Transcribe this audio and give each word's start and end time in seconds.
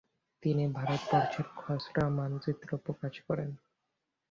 তিনি 0.43 0.63
‘ভারতবর্ষের 0.77 1.47
খসড়া 1.55 2.05
মানচিত্র’ 2.17 2.69
প্রকাশ 2.85 3.13
করেন। 3.27 3.49